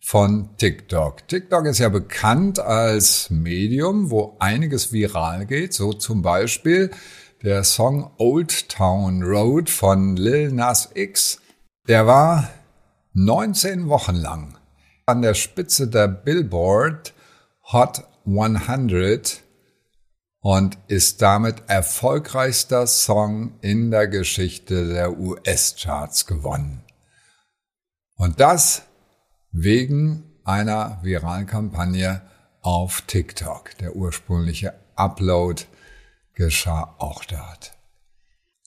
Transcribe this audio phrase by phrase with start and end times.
[0.00, 1.28] von TikTok.
[1.28, 6.90] TikTok ist ja bekannt als Medium, wo einiges viral geht, so zum Beispiel
[7.42, 11.38] der Song Old Town Road von Lil Nas X.
[11.86, 12.48] Der war
[13.12, 14.56] 19 Wochen lang
[15.04, 17.12] an der Spitze der Billboard
[17.72, 19.42] Hot 100
[20.46, 26.84] und ist damit erfolgreichster Song in der Geschichte der US-Charts gewonnen.
[28.14, 28.82] Und das
[29.50, 32.22] wegen einer viralen Kampagne
[32.62, 33.76] auf TikTok.
[33.78, 35.64] Der ursprüngliche Upload
[36.34, 37.72] geschah auch dort.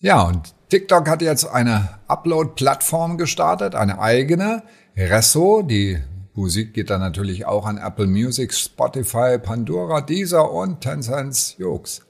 [0.02, 4.64] Ja, und TikTok hat jetzt eine Upload-Plattform gestartet, eine eigene,
[4.98, 5.62] Resso.
[5.62, 6.04] Die
[6.40, 12.02] Musik geht dann natürlich auch an Apple Music, Spotify, Pandora, Deezer und Tencent Jokes.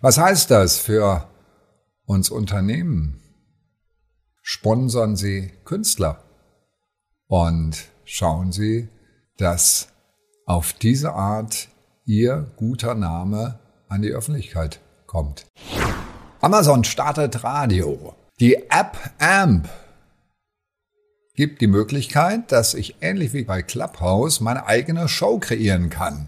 [0.00, 1.28] Was heißt das für
[2.06, 3.20] uns Unternehmen?
[4.42, 6.22] Sponsern Sie Künstler
[7.26, 8.88] und schauen Sie,
[9.38, 9.88] dass
[10.46, 11.68] auf diese Art
[12.04, 15.46] Ihr guter Name an die Öffentlichkeit kommt.
[16.40, 18.14] Amazon startet Radio.
[18.38, 19.68] Die App AMP
[21.38, 26.26] gibt die Möglichkeit, dass ich ähnlich wie bei Clubhouse meine eigene Show kreieren kann.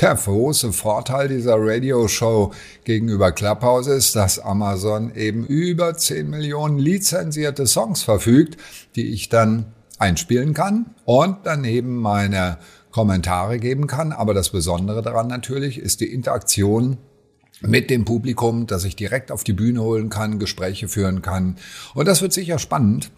[0.00, 2.54] Der große Vorteil dieser Radioshow
[2.84, 8.56] gegenüber Clubhouse ist, dass Amazon eben über 10 Millionen lizenzierte Songs verfügt,
[8.96, 9.66] die ich dann
[9.98, 12.56] einspielen kann und daneben meine
[12.90, 14.12] Kommentare geben kann.
[14.12, 16.96] Aber das Besondere daran natürlich ist die Interaktion
[17.60, 21.56] mit dem Publikum, dass ich direkt auf die Bühne holen kann, Gespräche führen kann.
[21.92, 23.10] Und das wird sicher spannend,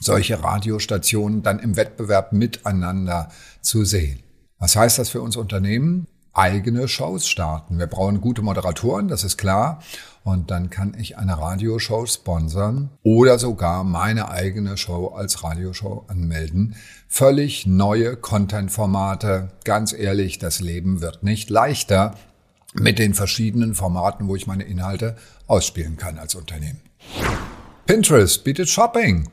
[0.00, 3.30] solche Radiostationen dann im Wettbewerb miteinander
[3.60, 4.20] zu sehen.
[4.58, 6.06] Was heißt das für uns Unternehmen?
[6.32, 7.78] Eigene Shows starten.
[7.78, 9.82] Wir brauchen gute Moderatoren, das ist klar.
[10.22, 16.74] Und dann kann ich eine Radioshow sponsern oder sogar meine eigene Show als Radioshow anmelden.
[17.08, 19.50] Völlig neue Content-Formate.
[19.64, 22.14] Ganz ehrlich, das Leben wird nicht leichter
[22.74, 26.80] mit den verschiedenen Formaten, wo ich meine Inhalte ausspielen kann als Unternehmen.
[27.86, 29.28] Pinterest bietet Shopping.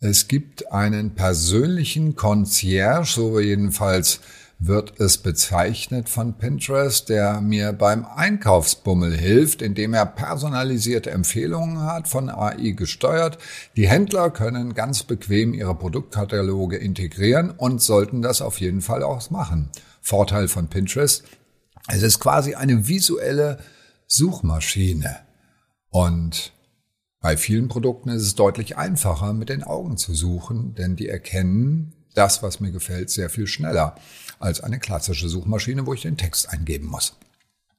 [0.00, 4.20] Es gibt einen persönlichen Concierge, so jedenfalls
[4.58, 12.08] wird es bezeichnet von Pinterest, der mir beim Einkaufsbummel hilft, indem er personalisierte Empfehlungen hat,
[12.08, 13.38] von AI gesteuert.
[13.76, 19.30] Die Händler können ganz bequem ihre Produktkataloge integrieren und sollten das auf jeden Fall auch
[19.30, 19.70] machen.
[20.00, 21.24] Vorteil von Pinterest,
[21.88, 23.58] es ist quasi eine visuelle
[24.06, 25.16] Suchmaschine.
[25.90, 26.52] Und
[27.26, 31.92] bei vielen Produkten ist es deutlich einfacher, mit den Augen zu suchen, denn die erkennen
[32.14, 33.96] das, was mir gefällt, sehr viel schneller
[34.38, 37.16] als eine klassische Suchmaschine, wo ich den Text eingeben muss.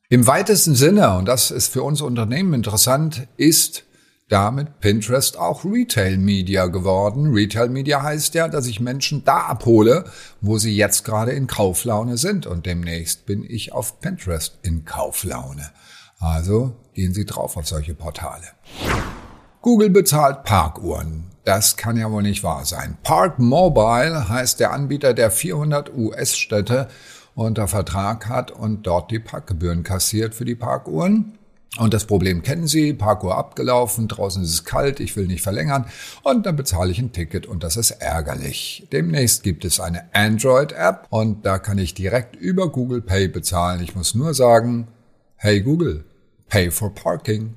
[0.09, 3.85] Im weitesten Sinne, und das ist für uns Unternehmen interessant, ist
[4.27, 7.31] damit Pinterest auch Retail Media geworden.
[7.31, 10.03] Retail Media heißt ja, dass ich Menschen da abhole,
[10.41, 12.47] wo sie jetzt gerade in Kauflaune sind.
[12.47, 15.71] Und demnächst bin ich auf Pinterest in Kauflaune.
[16.19, 18.43] Also gehen Sie drauf auf solche Portale.
[19.67, 21.25] Google bezahlt Parkuhren.
[21.43, 22.97] Das kann ja wohl nicht wahr sein.
[23.03, 26.87] Park Mobile heißt der Anbieter, der 400 US-Städte
[27.35, 31.37] unter Vertrag hat und dort die Parkgebühren kassiert für die Parkuhren.
[31.77, 35.87] Und das Problem kennen Sie, Parkour abgelaufen, draußen ist es kalt, ich will nicht verlängern
[36.23, 38.87] und dann bezahle ich ein Ticket und das ist ärgerlich.
[38.93, 43.83] Demnächst gibt es eine Android-App und da kann ich direkt über Google Pay bezahlen.
[43.83, 44.87] Ich muss nur sagen,
[45.35, 46.05] hey Google,
[46.47, 47.55] pay for parking.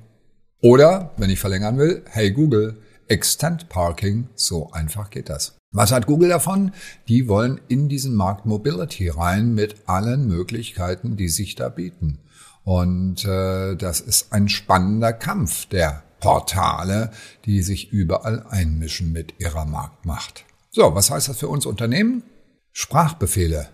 [0.61, 2.77] Oder, wenn ich verlängern will, hey Google,
[3.07, 4.29] extend parking.
[4.35, 5.57] So einfach geht das.
[5.73, 6.71] Was hat Google davon?
[7.07, 12.19] Die wollen in diesen Markt Mobility rein mit allen Möglichkeiten, die sich da bieten.
[12.63, 17.11] Und äh, das ist ein spannender Kampf der Portale,
[17.45, 20.45] die sich überall einmischen mit ihrer Marktmacht.
[20.69, 22.23] So, was heißt das für uns Unternehmen?
[22.71, 23.69] Sprachbefehle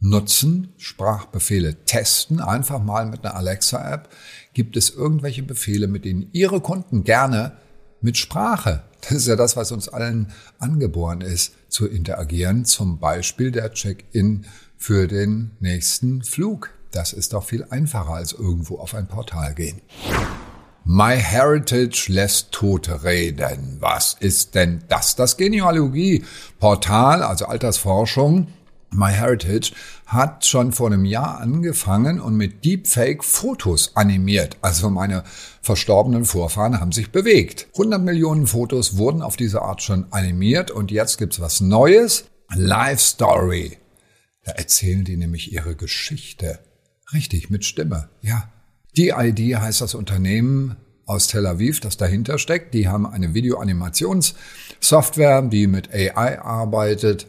[0.00, 4.08] nutzen, Sprachbefehle testen, einfach mal mit einer Alexa-App.
[4.54, 7.52] Gibt es irgendwelche Befehle, mit denen Ihre Kunden gerne
[8.00, 13.50] mit Sprache, das ist ja das, was uns allen angeboren ist, zu interagieren, zum Beispiel
[13.50, 16.70] der Check-in für den nächsten Flug.
[16.90, 19.80] Das ist doch viel einfacher als irgendwo auf ein Portal gehen.
[20.84, 23.76] MyHeritage lässt Tote reden.
[23.80, 25.14] Was ist denn das?
[25.14, 28.48] Das Genealogie-Portal, also Altersforschung,
[28.92, 29.72] MyHeritage
[30.06, 34.56] hat schon vor einem Jahr angefangen und mit Deepfake Fotos animiert.
[34.62, 35.24] Also meine
[35.62, 37.68] verstorbenen Vorfahren haben sich bewegt.
[37.74, 42.24] 100 Millionen Fotos wurden auf diese Art schon animiert und jetzt gibt's was Neues.
[42.54, 43.78] Live Story.
[44.44, 46.58] Da erzählen die nämlich ihre Geschichte.
[47.12, 48.08] Richtig, mit Stimme.
[48.22, 48.48] Ja.
[48.96, 50.76] DID heißt das Unternehmen
[51.06, 52.74] aus Tel Aviv, das dahinter steckt.
[52.74, 57.26] Die haben eine Videoanimationssoftware, die mit AI arbeitet.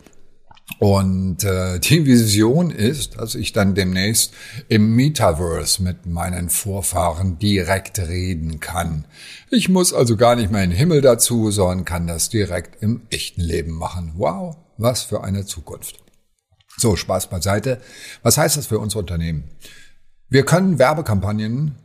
[0.79, 4.33] Und äh, die Vision ist, dass ich dann demnächst
[4.67, 9.05] im Metaverse mit meinen Vorfahren direkt reden kann.
[9.49, 13.01] Ich muss also gar nicht mehr in den Himmel dazu, sondern kann das direkt im
[13.09, 14.13] echten Leben machen.
[14.15, 15.97] Wow, was für eine Zukunft.
[16.77, 17.79] So, Spaß beiseite.
[18.23, 19.43] Was heißt das für unser Unternehmen?
[20.29, 21.75] Wir können Werbekampagnen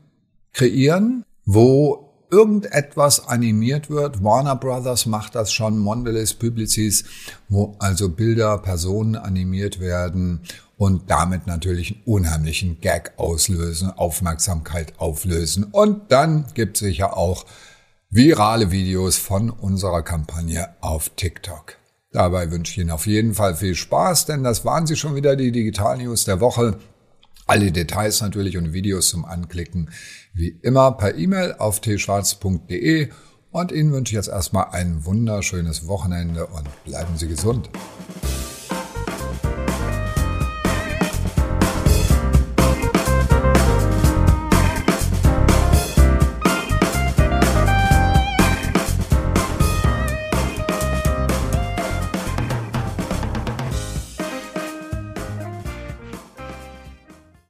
[0.52, 4.22] kreieren, wo irgendetwas animiert wird.
[4.22, 7.04] Warner Brothers macht das schon, Mondelez Publicis,
[7.48, 10.40] wo also Bilder, Personen animiert werden
[10.76, 15.64] und damit natürlich einen unheimlichen Gag auslösen, Aufmerksamkeit auflösen.
[15.64, 17.46] Und dann gibt es sicher auch
[18.10, 21.76] virale Videos von unserer Kampagne auf TikTok.
[22.12, 25.36] Dabei wünsche ich Ihnen auf jeden Fall viel Spaß, denn das waren sie schon wieder,
[25.36, 26.78] die Digital News der Woche.
[27.46, 29.90] Alle Details natürlich und Videos zum Anklicken
[30.34, 33.08] wie immer per E-Mail auf tschwarz.de
[33.52, 37.70] und Ihnen wünsche ich jetzt erstmal ein wunderschönes Wochenende und bleiben Sie gesund.